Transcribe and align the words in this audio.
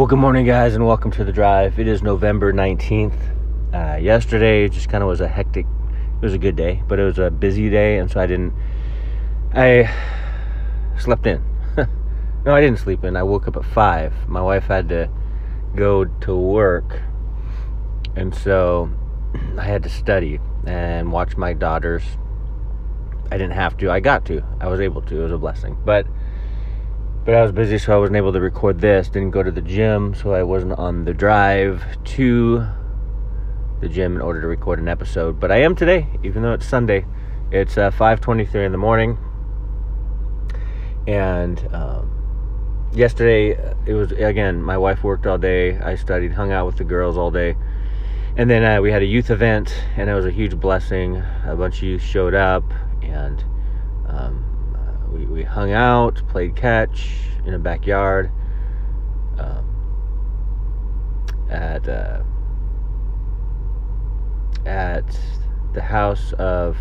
Well, 0.00 0.06
good 0.06 0.18
morning, 0.18 0.46
guys, 0.46 0.74
and 0.74 0.86
welcome 0.86 1.10
to 1.10 1.24
the 1.24 1.30
drive. 1.30 1.78
It 1.78 1.86
is 1.86 2.02
November 2.02 2.54
19th. 2.54 3.12
Uh, 3.74 3.98
yesterday 3.98 4.66
just 4.66 4.88
kind 4.88 5.02
of 5.02 5.08
was 5.08 5.20
a 5.20 5.28
hectic, 5.28 5.66
it 5.66 6.24
was 6.24 6.32
a 6.32 6.38
good 6.38 6.56
day, 6.56 6.82
but 6.88 6.98
it 6.98 7.04
was 7.04 7.18
a 7.18 7.30
busy 7.30 7.68
day, 7.68 7.98
and 7.98 8.10
so 8.10 8.18
I 8.18 8.24
didn't, 8.24 8.54
I 9.52 9.94
slept 10.98 11.26
in. 11.26 11.44
no, 12.46 12.54
I 12.54 12.62
didn't 12.62 12.78
sleep 12.78 13.04
in. 13.04 13.14
I 13.14 13.22
woke 13.22 13.46
up 13.46 13.58
at 13.58 13.64
5. 13.66 14.26
My 14.26 14.40
wife 14.40 14.64
had 14.64 14.88
to 14.88 15.10
go 15.76 16.06
to 16.06 16.34
work, 16.34 17.02
and 18.16 18.34
so 18.34 18.90
I 19.58 19.64
had 19.64 19.82
to 19.82 19.90
study 19.90 20.40
and 20.66 21.12
watch 21.12 21.36
my 21.36 21.52
daughters. 21.52 22.04
I 23.30 23.36
didn't 23.36 23.52
have 23.52 23.76
to, 23.76 23.90
I 23.90 24.00
got 24.00 24.24
to. 24.24 24.42
I 24.62 24.68
was 24.68 24.80
able 24.80 25.02
to. 25.02 25.20
It 25.20 25.24
was 25.24 25.32
a 25.32 25.36
blessing. 25.36 25.76
But 25.84 26.06
but 27.24 27.34
I 27.34 27.42
was 27.42 27.52
busy, 27.52 27.76
so 27.78 27.94
I 27.94 27.98
wasn't 27.98 28.16
able 28.16 28.32
to 28.32 28.40
record 28.40 28.80
this. 28.80 29.08
Didn't 29.08 29.30
go 29.30 29.42
to 29.42 29.50
the 29.50 29.60
gym, 29.60 30.14
so 30.14 30.32
I 30.32 30.42
wasn't 30.42 30.72
on 30.72 31.04
the 31.04 31.12
drive 31.12 31.84
to 32.16 32.66
the 33.80 33.88
gym 33.88 34.16
in 34.16 34.22
order 34.22 34.40
to 34.40 34.46
record 34.46 34.78
an 34.78 34.88
episode. 34.88 35.38
But 35.38 35.52
I 35.52 35.58
am 35.58 35.74
today, 35.74 36.08
even 36.22 36.42
though 36.42 36.52
it's 36.52 36.66
Sunday. 36.66 37.04
It's 37.50 37.76
uh, 37.76 37.90
5:23 37.90 38.64
in 38.64 38.72
the 38.72 38.78
morning, 38.78 39.18
and 41.06 41.58
um, 41.74 42.90
yesterday 42.92 43.50
it 43.86 43.94
was 43.94 44.12
again. 44.12 44.62
My 44.62 44.78
wife 44.78 45.02
worked 45.02 45.26
all 45.26 45.38
day. 45.38 45.78
I 45.78 45.96
studied, 45.96 46.32
hung 46.32 46.52
out 46.52 46.66
with 46.66 46.76
the 46.76 46.84
girls 46.84 47.18
all 47.18 47.30
day, 47.30 47.56
and 48.36 48.48
then 48.48 48.64
uh, 48.64 48.80
we 48.80 48.92
had 48.92 49.02
a 49.02 49.06
youth 49.06 49.30
event, 49.30 49.74
and 49.96 50.08
it 50.08 50.14
was 50.14 50.24
a 50.26 50.30
huge 50.30 50.58
blessing. 50.58 51.22
A 51.44 51.56
bunch 51.56 51.78
of 51.78 51.82
youth 51.82 52.02
showed 52.02 52.34
up, 52.34 52.64
and 53.02 53.44
um, 54.06 54.44
we, 55.12 55.24
we 55.26 55.42
hung 55.42 55.72
out, 55.72 56.22
played 56.28 56.56
catch 56.56 57.10
in 57.44 57.54
a 57.54 57.58
backyard 57.58 58.30
um, 59.38 59.64
at 61.50 61.88
uh, 61.88 62.22
at 64.66 65.18
the 65.72 65.82
house 65.82 66.32
of 66.34 66.76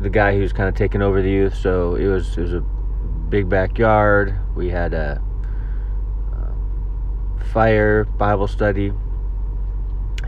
the 0.00 0.10
guy 0.10 0.34
who's 0.34 0.52
kind 0.52 0.68
of 0.68 0.74
taking 0.74 1.02
over 1.02 1.22
the 1.22 1.30
youth. 1.30 1.54
So 1.56 1.94
it 1.94 2.06
was 2.06 2.36
it 2.36 2.42
was 2.42 2.54
a 2.54 2.60
big 2.60 3.48
backyard. 3.48 4.38
We 4.54 4.68
had 4.68 4.94
a 4.94 5.22
um, 6.32 7.40
fire 7.52 8.04
Bible 8.04 8.48
study. 8.48 8.92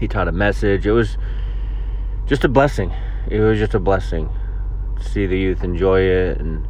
He 0.01 0.09
taught 0.09 0.29
a 0.29 0.33
message. 0.33 0.87
It 0.87 0.93
was 0.93 1.19
just 2.27 2.45
a 2.45 2.48
blessing. 2.48 2.93
It 3.29 3.41
was 3.41 3.59
just 3.59 3.75
a 3.75 3.81
blessing 3.81 4.31
see 5.00 5.27
the 5.27 5.39
youth 5.39 5.62
enjoy 5.62 6.00
it 6.00 6.39
and 6.39 6.66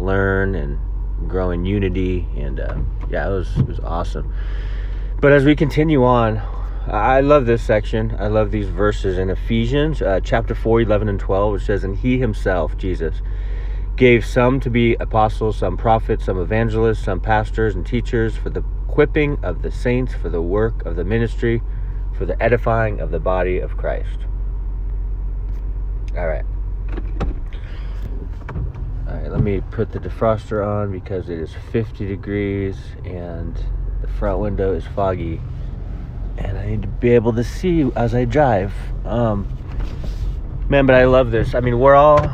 learn 0.00 0.54
and 0.54 0.78
grow 1.28 1.50
in 1.50 1.64
unity. 1.64 2.26
And 2.36 2.60
uh, 2.60 2.76
yeah, 3.08 3.28
it 3.28 3.32
was 3.32 3.56
it 3.56 3.66
was 3.66 3.80
awesome. 3.80 4.32
But 5.20 5.32
as 5.32 5.44
we 5.44 5.56
continue 5.56 6.04
on, 6.04 6.42
I 6.88 7.20
love 7.20 7.46
this 7.46 7.64
section. 7.64 8.14
I 8.18 8.28
love 8.28 8.52
these 8.52 8.68
verses 8.68 9.18
in 9.18 9.28
Ephesians 9.28 10.00
uh, 10.00 10.20
chapter 10.22 10.54
4, 10.54 10.82
11 10.82 11.08
and 11.08 11.18
12, 11.18 11.52
which 11.54 11.62
says, 11.64 11.82
And 11.82 11.96
he 11.96 12.18
himself, 12.18 12.76
Jesus, 12.76 13.22
gave 13.96 14.24
some 14.24 14.60
to 14.60 14.70
be 14.70 14.94
apostles, 15.00 15.56
some 15.56 15.76
prophets, 15.76 16.26
some 16.26 16.38
evangelists, 16.38 17.02
some 17.02 17.18
pastors 17.18 17.74
and 17.74 17.84
teachers 17.84 18.36
for 18.36 18.50
the 18.50 18.62
equipping 18.88 19.36
of 19.42 19.62
the 19.62 19.70
saints, 19.70 20.14
for 20.14 20.28
the 20.28 20.42
work 20.42 20.86
of 20.86 20.94
the 20.94 21.04
ministry, 21.04 21.60
for 22.16 22.24
the 22.24 22.40
edifying 22.40 23.00
of 23.00 23.10
the 23.10 23.20
body 23.20 23.58
of 23.58 23.76
Christ. 23.76 24.20
All 26.16 26.28
right. 26.28 26.44
Let 29.28 29.40
me 29.40 29.60
put 29.70 29.92
the 29.92 29.98
defroster 29.98 30.66
on 30.66 30.92
because 30.92 31.28
it 31.28 31.38
is 31.38 31.50
50 31.72 32.06
degrees 32.06 32.76
and 33.04 33.56
the 34.00 34.08
front 34.08 34.40
window 34.40 34.74
is 34.74 34.84
foggy. 34.86 35.40
And 36.38 36.58
I 36.58 36.66
need 36.66 36.82
to 36.82 36.88
be 36.88 37.10
able 37.10 37.32
to 37.32 37.44
see 37.44 37.90
as 37.96 38.14
I 38.14 38.24
drive. 38.24 38.72
Um, 39.04 39.48
man, 40.68 40.86
but 40.86 40.94
I 40.94 41.04
love 41.04 41.30
this. 41.30 41.54
I 41.54 41.60
mean, 41.60 41.78
we're 41.78 41.94
all 41.94 42.30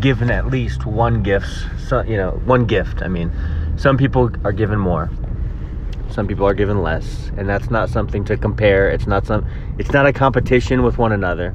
given 0.00 0.30
at 0.30 0.46
least 0.46 0.86
one 0.86 1.22
gift. 1.22 1.48
So, 1.88 2.02
you 2.02 2.16
know, 2.16 2.40
one 2.44 2.66
gift. 2.66 3.02
I 3.02 3.08
mean, 3.08 3.32
some 3.76 3.96
people 3.96 4.30
are 4.44 4.52
given 4.52 4.78
more. 4.78 5.10
Some 6.10 6.26
people 6.26 6.46
are 6.46 6.54
given 6.54 6.82
less, 6.82 7.30
and 7.36 7.48
that's 7.48 7.70
not 7.70 7.88
something 7.88 8.24
to 8.24 8.36
compare. 8.36 8.90
It's 8.90 9.06
not 9.06 9.26
some. 9.26 9.46
It's 9.78 9.92
not 9.92 10.06
a 10.06 10.12
competition 10.12 10.82
with 10.82 10.98
one 10.98 11.12
another. 11.12 11.54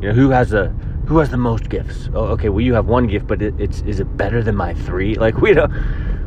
You 0.00 0.08
know, 0.08 0.14
who 0.14 0.28
has 0.30 0.52
a 0.52 0.74
who 1.08 1.16
has 1.18 1.30
the 1.30 1.38
most 1.38 1.70
gifts? 1.70 2.10
Oh, 2.12 2.26
okay. 2.26 2.50
Well, 2.50 2.60
you 2.60 2.74
have 2.74 2.84
one 2.84 3.06
gift, 3.06 3.26
but 3.26 3.40
it, 3.40 3.58
it's 3.58 3.80
is 3.82 3.98
it 3.98 4.16
better 4.18 4.42
than 4.42 4.54
my 4.54 4.74
three? 4.74 5.14
Like 5.18 5.38
we 5.38 5.54
don't 5.54 5.72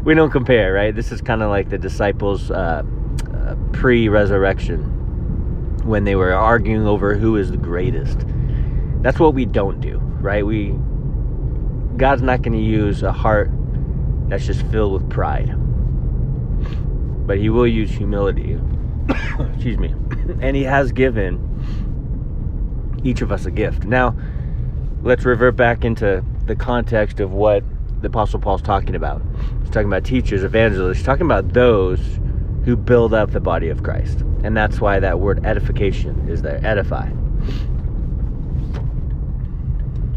we 0.04 0.16
don't 0.16 0.32
compare, 0.32 0.74
right? 0.74 0.94
This 0.94 1.12
is 1.12 1.22
kind 1.22 1.44
of 1.44 1.52
like 1.52 1.70
the 1.70 1.78
disciples 1.78 2.50
uh, 2.50 2.84
uh, 3.32 3.56
pre-resurrection 3.74 4.80
when 5.86 6.04
they 6.04 6.16
were 6.16 6.34
arguing 6.34 6.88
over 6.88 7.16
who 7.16 7.38
is 7.38 7.52
the 7.52 7.58
greatest. 7.58 8.26
That's 9.02 9.20
what 9.20 9.36
we 9.36 9.46
don't 9.46 9.80
do, 9.82 10.00
right? 10.00 10.44
We 10.44 10.76
God's 11.96 12.24
not 12.24 12.42
going 12.42 12.54
to 12.54 12.66
use 12.66 13.04
a 13.04 13.12
heart 13.12 13.52
that's 14.30 14.48
just 14.48 14.66
filled 14.68 14.94
with 14.94 15.10
pride, 15.12 15.54
but 17.28 17.38
He 17.38 17.50
will 17.50 17.68
use 17.68 17.92
humility. 17.92 18.60
Excuse 19.54 19.78
me, 19.78 19.90
and 20.42 20.56
He 20.56 20.64
has 20.64 20.92
given 20.92 21.40
each 23.04 23.22
of 23.22 23.32
us 23.32 23.46
a 23.46 23.52
gift. 23.52 23.84
Now 23.84 24.16
let's 25.04 25.26
revert 25.26 25.56
back 25.56 25.84
into 25.84 26.24
the 26.46 26.56
context 26.56 27.20
of 27.20 27.32
what 27.32 27.64
the 28.02 28.08
Apostle 28.08 28.40
Paul's 28.40 28.62
talking 28.62 28.96
about. 28.96 29.22
He's 29.62 29.70
talking 29.70 29.88
about 29.88 30.04
teachers, 30.04 30.44
evangelists, 30.44 30.98
He's 30.98 31.06
talking 31.06 31.26
about 31.26 31.54
those 31.54 32.00
who 32.66 32.76
build 32.76 33.14
up 33.14 33.32
the 33.32 33.40
body 33.40 33.70
of 33.70 33.84
Christ. 33.84 34.22
And 34.44 34.56
that's 34.56 34.80
why 34.80 35.00
that 35.00 35.20
word 35.20 35.46
edification 35.46 36.28
is 36.30 36.42
there 36.42 36.60
edify. 36.64 37.10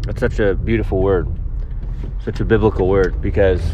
That's 0.01 0.19
such 0.19 0.39
a 0.39 0.55
beautiful 0.55 1.01
word, 1.01 1.27
such 2.23 2.39
a 2.39 2.45
biblical 2.45 2.87
word, 2.87 3.21
because, 3.21 3.73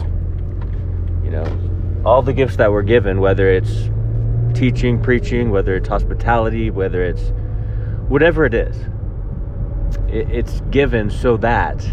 you 1.24 1.30
know, 1.30 2.02
all 2.06 2.22
the 2.22 2.34
gifts 2.34 2.56
that 2.56 2.72
we're 2.72 2.84
given, 2.84 3.20
whether 3.20 3.50
it's 3.50 3.90
teaching, 4.54 5.02
preaching, 5.02 5.52
whether 5.52 5.76
it's 5.76 5.88
hospitality, 5.88 6.70
whether 6.70 7.04
it's 7.04 7.32
whatever 8.08 8.46
it 8.46 8.54
is, 8.54 8.78
it's 10.08 10.62
given 10.72 11.10
so 11.10 11.38
that 11.38 11.86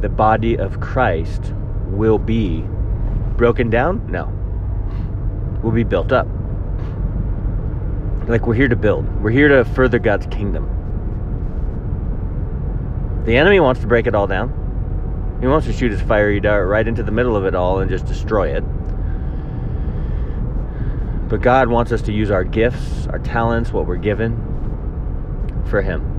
the 0.00 0.08
body 0.08 0.56
of 0.56 0.80
Christ 0.80 1.52
will 1.86 2.18
be 2.18 2.64
broken 3.36 3.70
down? 3.70 4.10
No. 4.10 4.26
Will 5.62 5.72
be 5.72 5.84
built 5.84 6.12
up. 6.12 6.26
Like 8.28 8.46
we're 8.46 8.54
here 8.54 8.68
to 8.68 8.76
build, 8.76 9.06
we're 9.22 9.30
here 9.30 9.48
to 9.48 9.64
further 9.64 9.98
God's 9.98 10.26
kingdom. 10.26 10.70
The 13.26 13.36
enemy 13.36 13.60
wants 13.60 13.80
to 13.80 13.86
break 13.86 14.06
it 14.06 14.14
all 14.14 14.26
down. 14.26 15.38
He 15.40 15.46
wants 15.46 15.66
to 15.66 15.72
shoot 15.72 15.92
his 15.92 16.00
fiery 16.00 16.40
dart 16.40 16.68
right 16.68 16.86
into 16.86 17.02
the 17.02 17.12
middle 17.12 17.36
of 17.36 17.44
it 17.44 17.54
all 17.54 17.80
and 17.80 17.90
just 17.90 18.06
destroy 18.06 18.56
it. 18.56 18.64
But 21.28 21.40
God 21.40 21.68
wants 21.68 21.90
us 21.90 22.02
to 22.02 22.12
use 22.12 22.30
our 22.30 22.44
gifts, 22.44 23.06
our 23.08 23.18
talents, 23.18 23.72
what 23.72 23.86
we're 23.86 23.96
given 23.96 24.36
for 25.68 25.82
Him. 25.82 26.13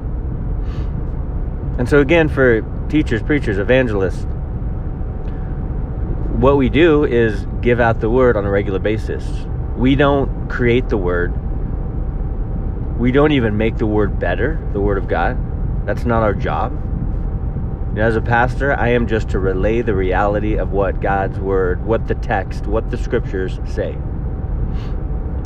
And 1.78 1.90
so, 1.90 2.00
again, 2.00 2.30
for 2.30 2.62
teachers, 2.90 3.22
preachers, 3.22 3.58
evangelists, 3.58 4.26
what 6.38 6.58
we 6.58 6.70
do 6.70 7.04
is 7.04 7.46
give 7.62 7.80
out 7.80 8.00
the 8.00 8.10
word 8.10 8.38
on 8.38 8.46
a 8.46 8.50
regular 8.50 8.80
basis. 8.80 9.46
We 9.76 9.96
don't 9.96 10.50
create 10.50 10.90
the 10.90 10.98
word, 10.98 11.34
we 13.00 13.12
don't 13.12 13.34
even 13.34 13.58
make 13.58 13.78
the 13.78 13.86
word 13.86 14.20
better, 14.20 14.60
the 14.72 14.80
word 14.80 14.98
of 14.98 15.08
God. 15.08 15.38
That's 15.86 16.06
not 16.06 16.24
our 16.24 16.34
job. 16.34 16.82
As 17.98 18.16
a 18.16 18.22
pastor, 18.22 18.74
I 18.74 18.90
am 18.90 19.08
just 19.08 19.30
to 19.30 19.40
relay 19.40 19.82
the 19.82 19.96
reality 19.96 20.58
of 20.58 20.72
what 20.72 21.02
God's 21.02 21.40
word, 21.40 21.86
what 21.86 22.08
the 22.08 22.16
text, 22.16 22.68
what 22.68 22.90
the 22.90 22.98
scriptures 22.98 23.60
say. 23.66 23.98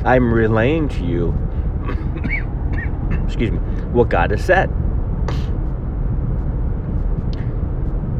I'm 0.05 0.33
relaying 0.33 0.89
to 0.89 1.05
you, 1.05 1.29
excuse 3.23 3.51
me, 3.51 3.57
what 3.91 4.09
God 4.09 4.31
has 4.31 4.43
said. 4.43 4.71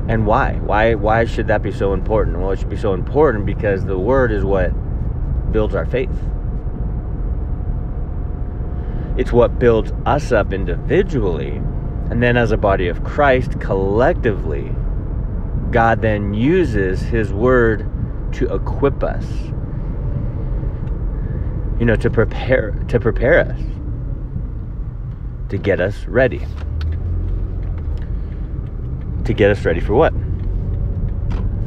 And 0.09 0.25
why? 0.25 0.53
Why 0.55 0.95
why 0.95 1.25
should 1.25 1.45
that 1.47 1.61
be 1.61 1.71
so 1.71 1.93
important? 1.93 2.39
Well, 2.39 2.49
it 2.49 2.57
should 2.57 2.69
be 2.69 2.77
so 2.77 2.95
important 2.95 3.45
because 3.45 3.85
the 3.85 3.99
word 3.99 4.31
is 4.31 4.43
what 4.43 4.71
builds 5.51 5.75
our 5.75 5.85
faith. 5.85 6.09
It's 9.19 9.31
what 9.31 9.59
builds 9.59 9.93
us 10.07 10.31
up 10.31 10.51
individually, 10.51 11.61
and 12.09 12.23
then 12.23 12.37
as 12.37 12.51
a 12.51 12.57
body 12.57 12.87
of 12.87 13.03
Christ 13.03 13.59
collectively, 13.59 14.75
God 15.69 16.01
then 16.01 16.33
uses 16.33 17.01
his 17.01 17.31
word 17.31 17.87
to 18.33 18.51
equip 18.51 19.03
us. 19.03 19.27
You 21.79 21.85
know, 21.85 21.95
to 21.97 22.09
prepare 22.09 22.71
to 22.87 22.99
prepare 22.99 23.41
us 23.41 23.61
to 25.49 25.59
get 25.59 25.79
us 25.79 26.05
ready 26.05 26.47
to 29.29 29.33
get 29.35 29.51
us 29.51 29.63
ready 29.63 29.79
for 29.79 29.93
what? 29.93 30.11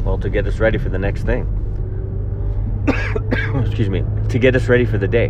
Well, 0.04 0.18
to 0.18 0.28
get 0.28 0.48
us 0.48 0.58
ready 0.58 0.78
for 0.78 0.88
the 0.88 0.98
next 0.98 1.22
thing. 1.22 1.46
excuse 3.64 3.88
me, 3.88 4.02
to 4.30 4.38
get 4.40 4.56
us 4.56 4.66
ready 4.66 4.84
for 4.84 4.98
the 4.98 5.06
day. 5.06 5.28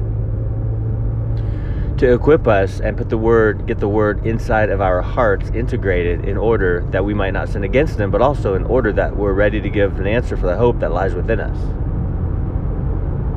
To 1.99 2.14
equip 2.14 2.49
us 2.49 2.81
and 2.81 2.96
put 2.96 3.11
the 3.11 3.19
word, 3.19 3.67
get 3.67 3.81
the 3.81 3.88
word 3.88 4.26
inside 4.26 4.70
of 4.70 4.81
our 4.81 5.02
hearts 5.02 5.50
integrated 5.50 6.25
in 6.25 6.38
order 6.38 6.87
that 6.90 7.05
we 7.05 7.12
might 7.12 7.32
not 7.32 7.50
sin 7.50 7.64
against 7.64 7.99
them, 7.99 8.11
but 8.11 8.23
also 8.23 8.55
in 8.55 8.64
order 8.64 8.94
that 8.94 9.14
we're 9.14 9.34
ready 9.34 9.61
to 9.61 9.69
give 9.69 10.00
an 10.00 10.06
answer 10.06 10.34
for 10.34 10.46
the 10.46 10.56
hope 10.56 10.81
that 10.81 10.90
lies 10.90 11.14
within 11.14 11.38
us. 11.38 11.58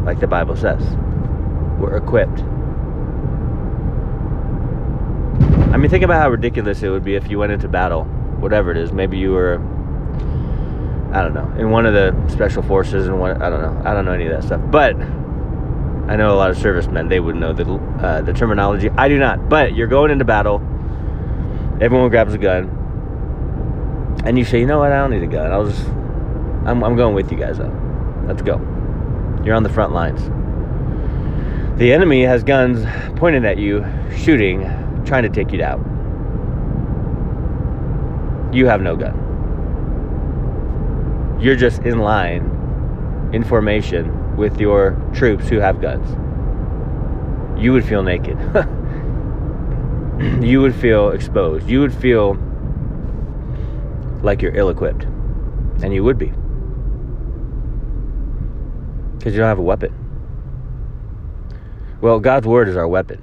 Like 0.06 0.22
the 0.22 0.28
Bible 0.28 0.56
says, 0.56 0.82
we're 1.78 1.98
equipped. 1.98 2.40
I 5.74 5.76
mean, 5.76 5.90
think 5.90 6.06
about 6.06 6.22
how 6.22 6.30
ridiculous 6.30 6.82
it 6.82 6.88
would 6.88 7.04
be 7.04 7.16
if 7.16 7.30
you 7.30 7.40
went 7.40 7.52
into 7.52 7.68
battle, 7.68 8.08
whatever 8.40 8.72
it 8.72 8.78
is. 8.78 8.92
Maybe 8.92 9.18
you 9.18 9.32
were 9.32 9.60
I 11.16 11.22
don't 11.22 11.34
know, 11.34 11.50
in 11.58 11.70
one 11.70 11.86
of 11.86 11.94
the 11.94 12.14
special 12.28 12.62
forces 12.62 13.08
and 13.08 13.18
one, 13.18 13.42
I 13.42 13.50
don't 13.50 13.62
know, 13.62 13.90
I 13.90 13.94
don't 13.94 14.04
know 14.04 14.12
any 14.12 14.26
of 14.26 14.34
that 14.34 14.44
stuff. 14.44 14.60
But 14.70 14.98
I 14.98 16.18
know 16.18 16.34
a 16.34 16.36
lot 16.36 16.50
of 16.50 16.58
servicemen, 16.58 17.08
they 17.08 17.22
would 17.22 17.38
know 17.38 17.54
the, 17.54 17.64
uh, 17.66 18.22
the 18.22 18.34
terminology. 18.34 18.90
I 18.90 19.08
do 19.08 19.18
not. 19.18 19.48
But 19.48 19.76
you're 19.76 19.88
going 19.88 20.12
into 20.12 20.26
battle, 20.26 20.56
everyone 21.80 22.10
grabs 22.10 22.34
a 22.34 22.38
gun, 22.38 22.68
and 24.26 24.38
you 24.38 24.44
say, 24.44 24.60
you 24.60 24.66
know 24.66 24.80
what, 24.80 24.92
I 24.92 24.98
don't 24.98 25.12
need 25.12 25.24
a 25.24 25.28
gun. 25.28 25.54
I'll 25.54 25.70
just, 25.70 25.88
I'm, 25.88 26.84
I'm 26.84 26.98
going 26.98 27.16
with 27.16 27.32
you 27.32 27.38
guys 27.38 27.60
though. 27.60 27.72
Let's 28.28 28.42
go. 28.42 28.58
You're 29.46 29.56
on 29.56 29.64
the 29.64 29.70
front 29.70 29.94
lines. 29.94 30.22
The 31.80 31.94
enemy 31.94 32.24
has 32.24 32.44
guns 32.44 32.86
pointed 33.18 33.46
at 33.46 33.58
you, 33.58 33.86
shooting, 34.18 34.64
trying 35.06 35.24
to 35.24 35.30
take 35.30 35.54
you 35.54 35.64
out. 35.64 35.80
You 38.56 38.66
have 38.66 38.82
no 38.82 38.96
gun 38.96 39.26
you're 41.40 41.56
just 41.56 41.82
in 41.84 42.00
line 42.00 42.52
in 43.34 43.44
formation 43.44 44.36
with 44.38 44.60
your 44.60 44.92
troops 45.14 45.50
who 45.50 45.60
have 45.60 45.82
guns. 45.82 46.10
You 47.62 47.74
would 47.74 47.86
feel 47.86 48.04
naked. 48.04 48.38
you 50.44 50.62
would 50.62 50.76
feel 50.76 51.10
exposed. 51.10 51.70
You 51.70 51.82
would 51.82 51.94
feel 51.94 52.36
like 54.22 54.42
you're 54.42 54.56
ill 54.56 54.70
equipped. 54.70 55.04
And 55.84 55.94
you 55.94 56.04
would 56.04 56.18
be. 56.18 56.32
Because 59.18 59.34
you 59.34 59.40
don't 59.40 59.50
have 59.50 59.60
a 59.60 59.64
weapon. 59.64 59.94
Well, 62.02 62.20
God's 62.20 62.48
word 62.48 62.70
is 62.70 62.78
our 62.78 62.88
weapon. 62.88 63.22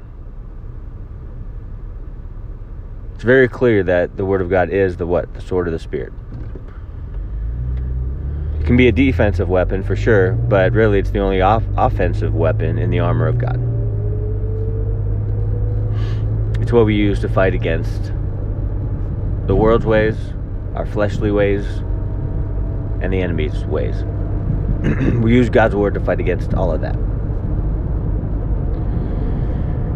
It's 3.22 3.26
very 3.28 3.46
clear 3.46 3.84
that 3.84 4.16
the 4.16 4.24
word 4.24 4.40
of 4.40 4.50
God 4.50 4.69
is 4.70 4.96
the 4.96 5.06
what? 5.06 5.32
The 5.32 5.40
sword 5.40 5.69
of 5.69 5.72
the 5.72 5.78
Spirit. 5.78 6.12
It 8.58 8.66
can 8.66 8.76
be 8.76 8.88
a 8.88 8.92
defensive 8.92 9.48
weapon 9.48 9.84
for 9.84 9.94
sure, 9.94 10.32
but 10.32 10.72
really 10.72 10.98
it's 10.98 11.12
the 11.12 11.20
only 11.20 11.40
off- 11.40 11.62
offensive 11.76 12.34
weapon 12.34 12.78
in 12.78 12.90
the 12.90 12.98
armor 12.98 13.28
of 13.28 13.38
God. 13.38 13.60
It's 16.60 16.72
what 16.72 16.84
we 16.84 16.96
use 16.96 17.20
to 17.20 17.28
fight 17.28 17.54
against 17.54 18.06
the 19.46 19.54
world's 19.54 19.86
ways, 19.86 20.16
our 20.74 20.84
fleshly 20.84 21.30
ways, 21.30 21.64
and 23.02 23.12
the 23.12 23.22
enemy's 23.22 23.64
ways. 23.66 24.02
we 25.22 25.32
use 25.32 25.48
God's 25.48 25.76
word 25.76 25.94
to 25.94 26.00
fight 26.00 26.19
against 26.19 26.54
all 26.54 26.72
of 26.72 26.80
that. 26.80 26.96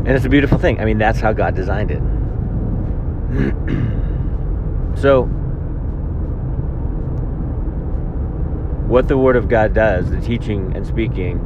And 0.07 0.11
it's 0.11 0.27
a 0.27 0.29
beautiful 0.29 0.59
thing. 0.59 0.79
I 0.79 0.85
mean, 0.85 0.99
that's 0.99 1.19
how 1.19 1.33
God 1.33 1.57
designed 1.57 1.91
it. 1.91 2.01
so, 4.97 5.25
what 8.89 9.09
the 9.09 9.19
Word 9.19 9.37
of 9.37 9.49
God 9.49 9.75
does, 9.75 10.11
the 10.11 10.21
teaching 10.23 10.75
and 10.75 10.87
speaking 10.87 11.39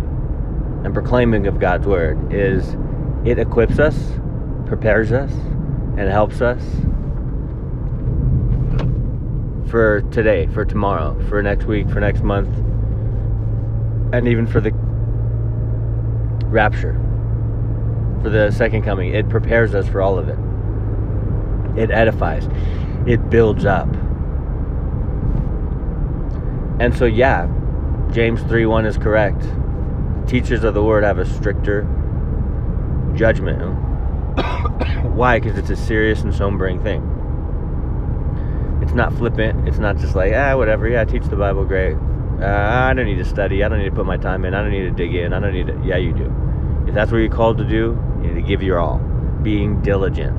and 0.84 0.94
proclaiming 0.94 1.48
of 1.48 1.58
God's 1.58 1.88
Word, 1.88 2.32
is 2.32 2.76
it 3.24 3.40
equips 3.40 3.80
us, 3.80 4.12
prepares 4.66 5.10
us, 5.10 5.32
and 5.32 6.08
helps 6.08 6.40
us 6.40 6.62
for 9.68 10.02
today, 10.12 10.46
for 10.46 10.64
tomorrow, 10.64 11.20
for 11.28 11.42
next 11.42 11.64
week, 11.64 11.90
for 11.90 11.98
next 11.98 12.22
month, 12.22 12.56
and 14.14 14.28
even 14.28 14.46
for 14.46 14.60
the 14.60 14.70
rapture, 16.46 16.94
for 18.22 18.30
the 18.30 18.52
second 18.52 18.82
coming. 18.82 19.12
It 19.12 19.28
prepares 19.28 19.74
us 19.74 19.88
for 19.88 20.00
all 20.00 20.16
of 20.16 20.28
it. 20.28 20.38
It 21.76 21.90
edifies, 21.90 22.48
it 23.06 23.30
builds 23.30 23.64
up 23.64 23.88
and 26.80 26.96
so, 26.96 27.04
yeah, 27.04 27.46
James 28.10 28.40
3 28.44 28.64
1 28.64 28.86
is 28.86 28.96
correct. 28.96 29.44
Teachers 30.26 30.64
of 30.64 30.72
the 30.72 30.82
word 30.82 31.04
have 31.04 31.18
a 31.18 31.26
stricter 31.26 31.82
judgment. 33.14 33.60
Why? 35.14 35.38
Because 35.38 35.58
it's 35.58 35.68
a 35.68 35.76
serious 35.76 36.22
and 36.22 36.34
sobering 36.34 36.82
thing. 36.82 37.02
It's 38.82 38.92
not 38.92 39.12
flippant. 39.12 39.68
It's 39.68 39.76
not 39.76 39.98
just 39.98 40.14
like, 40.14 40.32
ah, 40.34 40.56
whatever. 40.56 40.88
Yeah, 40.88 41.04
teach 41.04 41.24
the 41.24 41.36
Bible, 41.36 41.66
great. 41.66 41.96
Uh, 42.40 42.46
I 42.46 42.94
don't 42.94 43.04
need 43.04 43.18
to 43.18 43.26
study. 43.26 43.62
I 43.62 43.68
don't 43.68 43.80
need 43.80 43.90
to 43.90 43.94
put 43.94 44.06
my 44.06 44.16
time 44.16 44.46
in. 44.46 44.54
I 44.54 44.62
don't 44.62 44.72
need 44.72 44.84
to 44.84 44.90
dig 44.90 45.14
in. 45.14 45.34
I 45.34 45.40
don't 45.40 45.52
need 45.52 45.66
to. 45.66 45.78
Yeah, 45.84 45.98
you 45.98 46.14
do. 46.14 46.32
If 46.88 46.94
that's 46.94 47.12
what 47.12 47.18
you're 47.18 47.28
called 47.28 47.58
to 47.58 47.64
do, 47.64 48.02
you 48.22 48.28
need 48.28 48.40
to 48.40 48.48
give 48.48 48.62
your 48.62 48.78
all. 48.78 48.96
Being 49.42 49.82
diligent. 49.82 50.34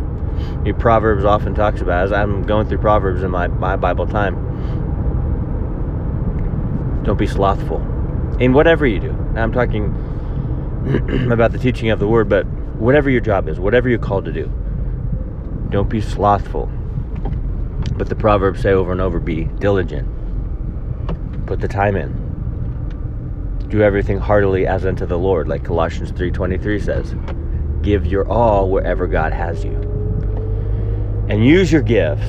Proverbs 0.78 1.26
often 1.26 1.54
talks 1.54 1.82
about, 1.82 2.04
as 2.04 2.12
I'm 2.12 2.44
going 2.44 2.68
through 2.68 2.80
Proverbs 2.80 3.24
in 3.24 3.32
my, 3.32 3.48
my 3.48 3.76
Bible 3.76 4.08
time, 4.08 4.36
don't 7.04 7.18
be 7.18 7.28
slothful 7.28 7.80
in 8.40 8.54
whatever 8.54 8.86
you 8.86 9.00
do. 9.00 9.12
I'm 9.36 9.52
talking 9.52 9.86
about 11.32 11.52
the 11.52 11.60
teaching 11.60 11.90
of 11.90 12.00
the 12.00 12.08
word, 12.08 12.30
but 12.30 12.46
whatever 12.78 13.10
your 13.10 13.22
job 13.22 13.48
is, 13.48 13.60
whatever 13.60 13.90
you're 13.90 14.00
called 14.00 14.26
to 14.26 14.32
do, 14.32 14.52
don't 15.70 15.90
be 15.90 16.02
slothful. 16.02 16.68
But 17.94 18.10
the 18.10 18.16
Proverbs 18.16 18.62
say 18.62 18.72
over 18.72 18.92
and 18.92 19.02
over 19.02 19.20
be 19.20 19.46
diligent. 19.46 20.08
Put 21.46 21.60
the 21.60 21.68
time 21.68 21.96
in. 21.96 23.68
Do 23.70 23.82
everything 23.82 24.18
heartily 24.18 24.68
as 24.68 24.86
unto 24.86 25.06
the 25.06 25.18
Lord, 25.18 25.48
like 25.48 25.64
Colossians 25.64 26.12
3:23 26.12 26.80
says. 26.80 27.16
Give 27.82 28.06
your 28.06 28.28
all 28.28 28.70
wherever 28.70 29.08
God 29.08 29.34
has 29.34 29.64
you. 29.64 30.01
And 31.32 31.44
use 31.44 31.72
your 31.72 31.82
gifts 31.82 32.28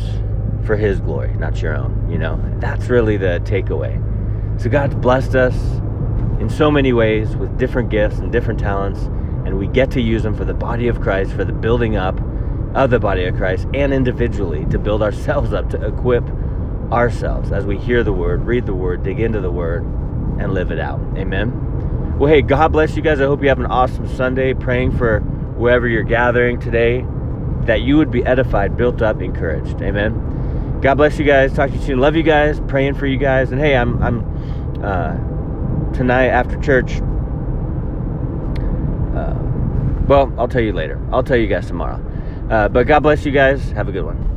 for 0.64 0.76
his 0.76 1.00
glory, 1.00 1.34
not 1.34 1.60
your 1.60 1.76
own, 1.76 2.08
you 2.10 2.16
know. 2.16 2.40
That's 2.60 2.88
really 2.88 3.18
the 3.18 3.42
takeaway 3.44 4.00
so 4.62 4.70
God's 4.70 4.94
blessed 4.94 5.34
us 5.34 5.56
in 6.40 6.48
so 6.48 6.70
many 6.70 6.92
ways 6.92 7.34
with 7.36 7.58
different 7.58 7.90
gifts 7.90 8.18
and 8.18 8.30
different 8.30 8.60
talents, 8.60 9.00
and 9.44 9.58
we 9.58 9.66
get 9.66 9.90
to 9.92 10.00
use 10.00 10.22
them 10.22 10.36
for 10.36 10.44
the 10.44 10.54
body 10.54 10.86
of 10.86 11.00
Christ, 11.00 11.32
for 11.32 11.44
the 11.44 11.52
building 11.52 11.96
up 11.96 12.20
of 12.74 12.90
the 12.90 13.00
body 13.00 13.24
of 13.24 13.36
Christ, 13.36 13.66
and 13.74 13.92
individually 13.92 14.64
to 14.66 14.78
build 14.78 15.02
ourselves 15.02 15.52
up, 15.52 15.68
to 15.70 15.84
equip 15.84 16.24
ourselves 16.92 17.50
as 17.50 17.66
we 17.66 17.76
hear 17.76 18.04
the 18.04 18.12
word, 18.12 18.44
read 18.44 18.66
the 18.66 18.74
word, 18.74 19.02
dig 19.02 19.18
into 19.18 19.40
the 19.40 19.50
word, 19.50 19.82
and 20.38 20.54
live 20.54 20.70
it 20.70 20.78
out. 20.78 21.00
Amen. 21.16 22.18
Well, 22.18 22.32
hey, 22.32 22.42
God 22.42 22.68
bless 22.70 22.94
you 22.94 23.02
guys. 23.02 23.20
I 23.20 23.24
hope 23.24 23.42
you 23.42 23.48
have 23.48 23.58
an 23.58 23.66
awesome 23.66 24.06
Sunday. 24.16 24.54
Praying 24.54 24.96
for 24.96 25.20
wherever 25.56 25.88
you're 25.88 26.04
gathering 26.04 26.60
today, 26.60 27.00
that 27.66 27.82
you 27.82 27.96
would 27.96 28.10
be 28.10 28.24
edified, 28.24 28.76
built 28.76 29.02
up, 29.02 29.20
encouraged. 29.20 29.80
Amen. 29.82 30.80
God 30.82 30.96
bless 30.96 31.18
you 31.18 31.24
guys. 31.24 31.52
Talk 31.52 31.70
to 31.70 31.76
you 31.76 31.82
soon. 31.82 32.00
Love 32.00 32.16
you 32.16 32.22
guys. 32.22 32.60
Praying 32.66 32.94
for 32.94 33.06
you 33.06 33.16
guys. 33.16 33.52
And 33.52 33.60
hey, 33.60 33.76
I'm 33.76 34.02
I'm 34.02 34.84
uh, 34.84 35.14
tonight 35.92 36.26
after 36.26 36.60
church. 36.60 37.00
Uh, 39.14 39.38
well, 40.08 40.32
I'll 40.36 40.48
tell 40.48 40.62
you 40.62 40.72
later. 40.72 41.00
I'll 41.12 41.22
tell 41.22 41.36
you 41.36 41.46
guys 41.46 41.66
tomorrow. 41.66 42.04
Uh, 42.50 42.68
but 42.68 42.86
God 42.86 43.00
bless 43.00 43.24
you 43.24 43.32
guys. 43.32 43.70
Have 43.70 43.88
a 43.88 43.92
good 43.92 44.04
one. 44.04 44.31